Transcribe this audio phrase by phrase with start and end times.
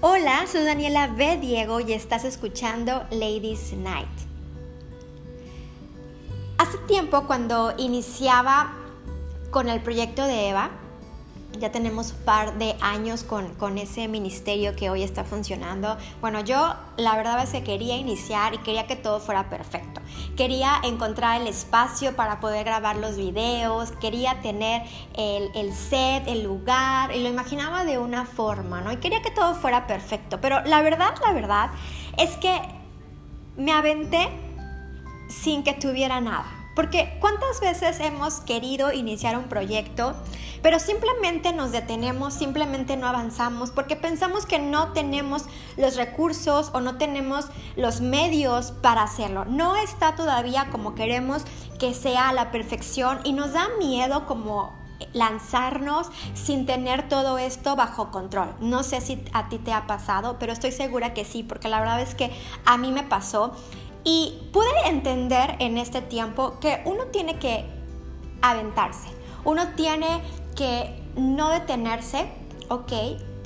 [0.00, 1.38] Hola, soy Daniela B.
[1.38, 4.06] Diego y estás escuchando Ladies Night.
[6.56, 8.74] Hace tiempo cuando iniciaba
[9.50, 10.70] con el proyecto de Eva,
[11.52, 15.96] ya tenemos un par de años con, con, ese ministerio que hoy está funcionando.
[16.20, 20.00] Bueno, yo la verdad es que quería iniciar y quería que todo fuera perfecto.
[20.36, 24.82] Quería encontrar el espacio para poder grabar los videos, quería tener
[25.14, 28.92] el, el set, el lugar, y lo imaginaba de una forma, ¿no?
[28.92, 30.40] Y quería que todo fuera perfecto.
[30.40, 31.70] Pero la verdad, la verdad
[32.18, 32.60] es que
[33.56, 34.28] me aventé
[35.28, 36.57] sin que tuviera nada.
[36.78, 40.14] Porque cuántas veces hemos querido iniciar un proyecto,
[40.62, 45.46] pero simplemente nos detenemos, simplemente no avanzamos, porque pensamos que no tenemos
[45.76, 49.44] los recursos o no tenemos los medios para hacerlo.
[49.44, 51.42] No está todavía como queremos
[51.80, 54.78] que sea a la perfección y nos da miedo como
[55.12, 58.54] lanzarnos sin tener todo esto bajo control.
[58.60, 61.80] No sé si a ti te ha pasado, pero estoy segura que sí, porque la
[61.80, 62.30] verdad es que
[62.64, 63.56] a mí me pasó
[64.10, 67.66] y pude entender en este tiempo que uno tiene que
[68.40, 69.10] aventarse,
[69.44, 70.22] uno tiene
[70.56, 72.26] que no detenerse,
[72.70, 72.90] ¿ok?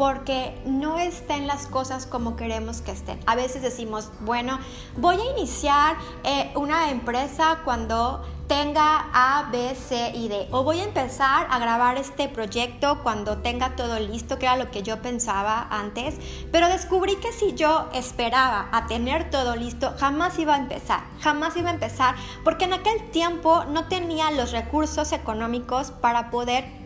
[0.00, 3.20] Porque no estén las cosas como queremos que estén.
[3.26, 4.58] A veces decimos, bueno,
[4.96, 10.48] voy a iniciar eh, una empresa cuando tenga A, B, C y D.
[10.52, 14.70] O voy a empezar a grabar este proyecto cuando tenga todo listo, que era lo
[14.70, 16.16] que yo pensaba antes.
[16.50, 21.02] Pero descubrí que si yo esperaba a tener todo listo, jamás iba a empezar.
[21.20, 26.79] Jamás iba a empezar porque en aquel tiempo no tenía los recursos económicos para poder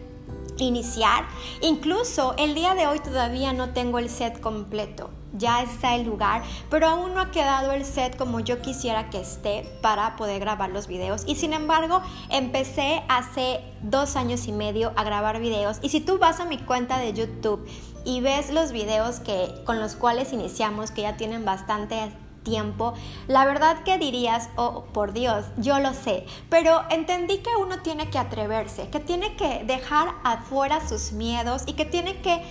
[0.59, 1.27] iniciar.
[1.61, 6.43] Incluso el día de hoy todavía no tengo el set completo ya está el lugar,
[6.71, 10.71] pero aún no ha quedado el set como yo quisiera que esté para poder grabar
[10.71, 11.25] los videos.
[11.27, 15.79] Y sin embargo, empecé hace dos años y medio a grabar videos.
[15.83, 17.67] Y si tú vas a mi cuenta de YouTube
[18.05, 22.13] y ves los videos que, con los cuales iniciamos, que ya tienen bastante
[22.45, 22.95] tiempo,
[23.27, 28.11] la verdad que dirías, oh, por Dios, yo lo sé, pero entendí que uno tiene
[28.11, 32.43] que atreverse, que tiene que dejar afuera sus miedos y que tiene que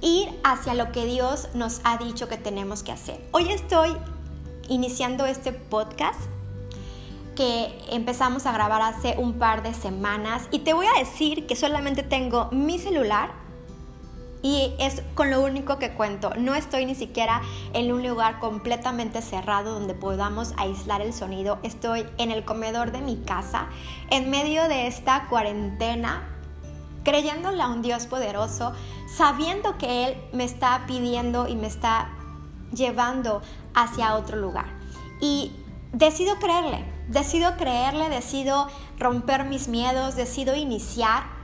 [0.00, 3.20] ir hacia lo que Dios nos ha dicho que tenemos que hacer.
[3.32, 3.94] Hoy estoy
[4.68, 6.20] iniciando este podcast
[7.36, 11.56] que empezamos a grabar hace un par de semanas y te voy a decir que
[11.56, 13.32] solamente tengo mi celular
[14.42, 16.32] y es con lo único que cuento.
[16.38, 17.42] No estoy ni siquiera
[17.72, 21.58] en un lugar completamente cerrado donde podamos aislar el sonido.
[21.62, 23.68] Estoy en el comedor de mi casa
[24.10, 26.36] en medio de esta cuarentena
[27.04, 28.72] creyéndole a un Dios poderoso,
[29.16, 32.10] sabiendo que Él me está pidiendo y me está
[32.72, 33.42] llevando
[33.74, 34.66] hacia otro lugar.
[35.20, 35.52] Y
[35.92, 38.68] decido creerle, decido creerle, decido
[38.98, 41.39] romper mis miedos, decido iniciar.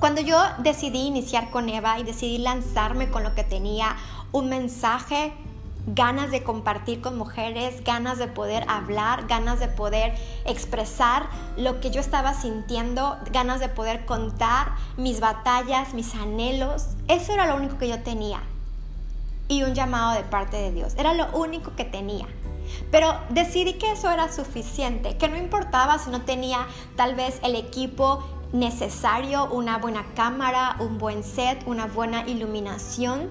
[0.00, 3.96] Cuando yo decidí iniciar con Eva y decidí lanzarme con lo que tenía,
[4.30, 5.32] un mensaje
[5.94, 10.14] ganas de compartir con mujeres, ganas de poder hablar, ganas de poder
[10.44, 16.88] expresar lo que yo estaba sintiendo, ganas de poder contar mis batallas, mis anhelos.
[17.08, 18.40] Eso era lo único que yo tenía.
[19.48, 20.94] Y un llamado de parte de Dios.
[20.96, 22.26] Era lo único que tenía.
[22.90, 26.66] Pero decidí que eso era suficiente, que no importaba si no tenía
[26.96, 28.22] tal vez el equipo
[28.52, 33.30] necesario, una buena cámara, un buen set, una buena iluminación.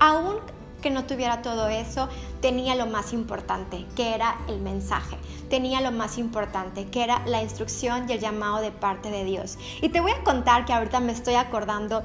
[0.00, 0.36] Aún
[0.80, 2.08] que no tuviera todo eso,
[2.40, 5.16] tenía lo más importante, que era el mensaje.
[5.50, 9.58] Tenía lo más importante, que era la instrucción y el llamado de parte de Dios.
[9.82, 12.02] Y te voy a contar que ahorita me estoy acordando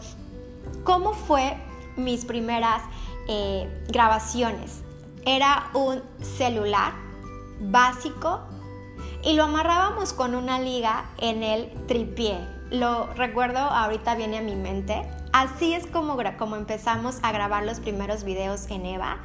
[0.84, 1.56] cómo fue
[1.98, 2.82] mis primeras
[3.28, 4.82] eh, grabaciones.
[5.26, 6.94] Era un celular
[7.60, 8.42] básico
[9.24, 12.40] y lo amarrábamos con una liga en el tripié.
[12.70, 15.04] Lo recuerdo, ahorita viene a mi mente
[15.34, 19.18] Así es como, como empezamos a grabar los primeros videos en Eva.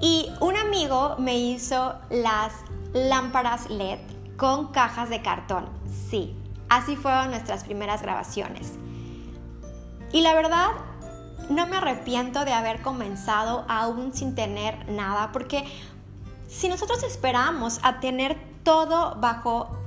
[0.00, 2.52] Y un amigo me hizo las
[2.92, 4.00] lámparas LED
[4.36, 5.68] con cajas de cartón.
[6.10, 6.36] Sí,
[6.68, 8.72] así fueron nuestras primeras grabaciones.
[10.10, 10.70] Y la verdad,
[11.50, 15.64] no me arrepiento de haber comenzado aún sin tener nada, porque
[16.48, 19.78] si nosotros esperamos a tener todo bajo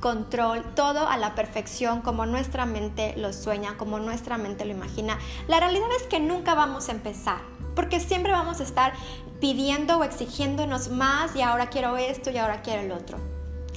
[0.00, 5.18] control, todo a la perfección como nuestra mente lo sueña, como nuestra mente lo imagina.
[5.48, 7.40] La realidad es que nunca vamos a empezar,
[7.74, 8.94] porque siempre vamos a estar
[9.40, 13.18] pidiendo o exigiéndonos más y ahora quiero esto y ahora quiero el otro.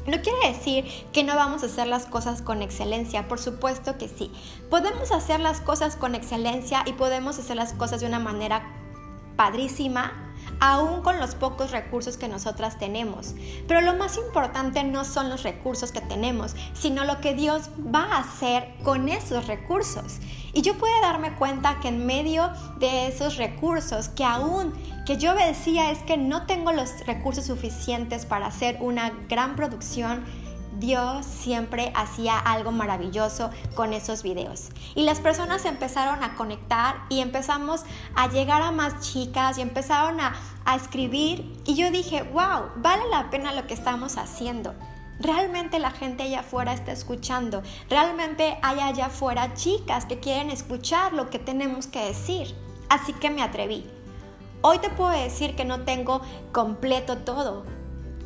[0.07, 4.07] No quiere decir que no vamos a hacer las cosas con excelencia, por supuesto que
[4.07, 4.31] sí.
[4.69, 8.71] Podemos hacer las cosas con excelencia y podemos hacer las cosas de una manera
[9.35, 10.24] padrísima,
[10.59, 13.35] aún con los pocos recursos que nosotras tenemos.
[13.67, 18.03] Pero lo más importante no son los recursos que tenemos, sino lo que Dios va
[18.03, 20.19] a hacer con esos recursos.
[20.53, 22.49] Y yo puedo darme cuenta que en medio
[22.79, 24.73] de esos recursos, que aún
[25.05, 30.23] que yo decía es que no tengo los recursos suficientes para hacer una gran producción,
[30.77, 34.69] Dios siempre hacía algo maravilloso con esos videos.
[34.93, 37.83] Y las personas empezaron a conectar y empezamos
[38.15, 40.35] a llegar a más chicas y empezaron a,
[40.75, 41.61] escribir.
[41.65, 44.73] Y yo dije, wow, vale la pena lo que estamos haciendo.
[45.19, 47.61] Realmente la gente allá afuera está escuchando.
[47.89, 52.55] Realmente hay allá afuera chicas que quieren escuchar lo que tenemos que decir.
[52.89, 53.89] Así que me atreví.
[54.61, 57.65] Hoy te puedo decir que no tengo completo todo,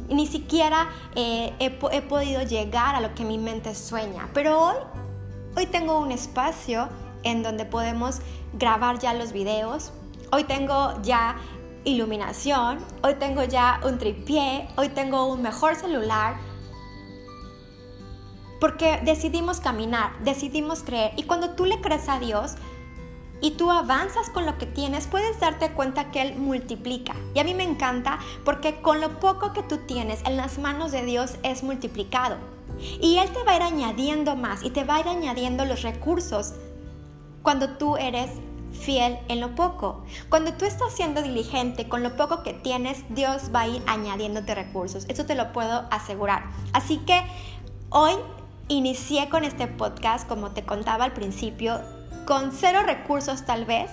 [0.10, 4.30] ni siquiera eh, he, podido llegar a lo que mi mente sueña.
[4.34, 4.76] Pero hoy,
[5.56, 6.90] hoy tengo un espacio
[7.24, 8.20] en donde podemos
[8.54, 9.92] grabar ya los videos.
[10.32, 11.38] Hoy tengo ya
[11.84, 16.36] iluminación, hoy tengo ya un tripié, hoy tengo un mejor celular.
[18.60, 21.14] Porque decidimos caminar, decidimos creer.
[21.16, 22.56] Y cuando tú le crees a Dios,
[23.42, 27.16] y tú avanzas con lo que tienes, puedes darte cuenta que Él multiplica.
[27.34, 30.92] Y a mí me encanta porque con lo poco que tú tienes en las manos
[30.92, 32.38] de Dios es multiplicado.
[33.02, 35.82] Y Él te va a ir añadiendo más y te va a ir añadiendo los
[35.82, 36.54] recursos
[37.42, 38.30] cuando tú eres
[38.72, 40.04] fiel en lo poco.
[40.30, 44.56] Cuando tú estás siendo diligente con lo poco que tienes, Dios va a ir añadiéndote
[44.56, 45.06] recursos.
[45.08, 46.46] Eso te lo puedo asegurar.
[46.74, 47.22] Así que
[47.90, 48.14] hoy
[48.68, 51.82] inicié con este podcast, como te contaba al principio,
[52.30, 53.90] con cero recursos tal vez,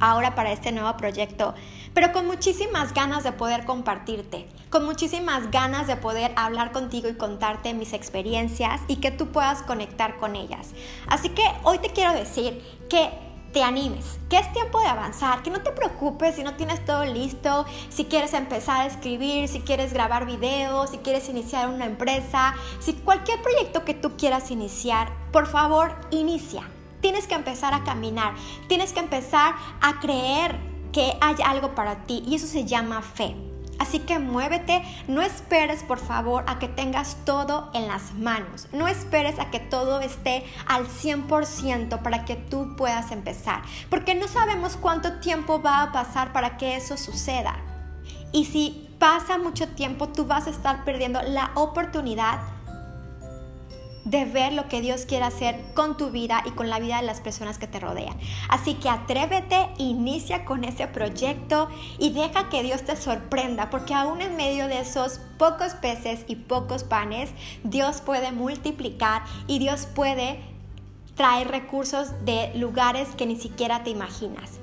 [0.00, 1.54] ahora para este nuevo proyecto,
[1.92, 7.14] pero con muchísimas ganas de poder compartirte, con muchísimas ganas de poder hablar contigo y
[7.14, 10.70] contarte mis experiencias y que tú puedas conectar con ellas.
[11.08, 13.10] Así que hoy te quiero decir que
[13.52, 17.04] te animes, que es tiempo de avanzar, que no te preocupes si no tienes todo
[17.04, 22.54] listo, si quieres empezar a escribir, si quieres grabar videos, si quieres iniciar una empresa,
[22.80, 26.62] si cualquier proyecto que tú quieras iniciar, por favor, inicia
[27.06, 28.34] Tienes que empezar a caminar,
[28.66, 30.58] tienes que empezar a creer
[30.92, 33.36] que hay algo para ti y eso se llama fe.
[33.78, 38.88] Así que muévete, no esperes por favor a que tengas todo en las manos, no
[38.88, 44.76] esperes a que todo esté al 100% para que tú puedas empezar, porque no sabemos
[44.76, 47.54] cuánto tiempo va a pasar para que eso suceda.
[48.32, 52.40] Y si pasa mucho tiempo, tú vas a estar perdiendo la oportunidad
[54.06, 57.06] de ver lo que Dios quiere hacer con tu vida y con la vida de
[57.06, 58.16] las personas que te rodean.
[58.48, 61.68] Así que atrévete, inicia con ese proyecto
[61.98, 66.36] y deja que Dios te sorprenda, porque aún en medio de esos pocos peces y
[66.36, 67.30] pocos panes,
[67.64, 70.40] Dios puede multiplicar y Dios puede
[71.16, 74.60] traer recursos de lugares que ni siquiera te imaginas.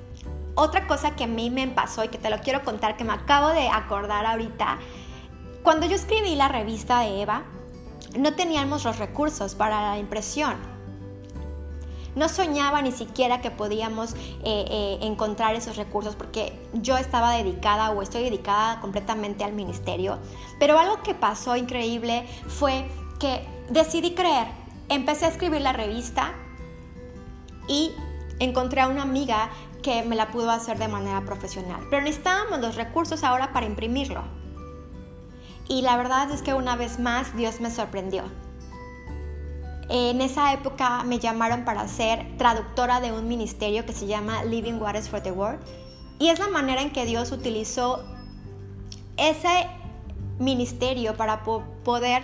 [0.55, 3.11] Otra cosa que a mí me pasó y que te lo quiero contar, que me
[3.11, 4.77] acabo de acordar ahorita,
[5.63, 7.43] cuando yo escribí la revista de Eva,
[8.17, 10.55] no teníamos los recursos para la impresión.
[12.15, 17.89] No soñaba ni siquiera que podíamos eh, eh, encontrar esos recursos porque yo estaba dedicada
[17.89, 20.19] o estoy dedicada completamente al ministerio.
[20.59, 22.85] Pero algo que pasó increíble fue
[23.19, 24.47] que decidí creer.
[24.89, 26.33] Empecé a escribir la revista
[27.67, 27.91] y
[28.39, 29.49] encontré a una amiga
[29.81, 31.87] que me la pudo hacer de manera profesional.
[31.89, 34.42] Pero necesitábamos los recursos ahora para imprimirlo.
[35.73, 38.25] Y la verdad es que una vez más Dios me sorprendió.
[39.89, 44.75] En esa época me llamaron para ser traductora de un ministerio que se llama Living
[44.75, 45.59] Waters for the World.
[46.19, 48.05] Y es la manera en que Dios utilizó
[49.17, 49.67] ese
[50.37, 52.21] ministerio para poder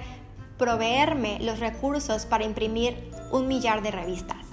[0.59, 4.48] proveerme los recursos para imprimir un millar de revistas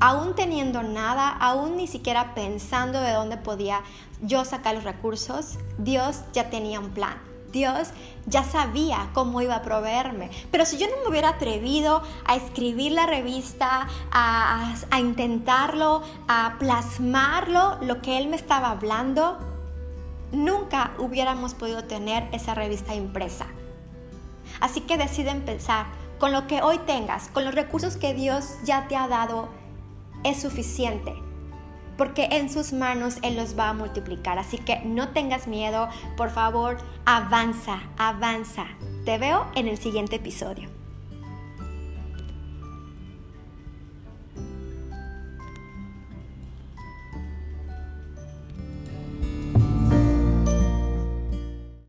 [0.00, 3.82] aún teniendo nada, aún ni siquiera pensando de dónde podía
[4.22, 7.30] yo sacar los recursos, Dios ya tenía un plan.
[7.52, 7.88] Dios
[8.26, 10.30] ya sabía cómo iba a proveerme.
[10.50, 17.78] Pero si yo no me hubiera atrevido a escribir la revista, a, intentarlo, a plasmarlo,
[17.82, 19.38] lo que Él me estaba hablando,
[20.32, 23.46] nunca hubiéramos podido tener esa revista impresa.
[24.60, 25.86] Así que decide empezar
[26.18, 29.48] con lo que hoy tengas, con los recursos que Dios ya te ha dado
[30.24, 31.14] es suficiente,
[31.96, 34.38] porque en sus manos Él los va a multiplicar.
[34.38, 38.66] Así que no tengas miedo, por favor, avanza, avanza.
[39.04, 40.79] Te veo en el siguiente episodio.